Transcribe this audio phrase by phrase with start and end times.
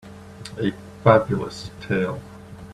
[0.57, 0.73] A
[1.03, 2.19] Fabulous tale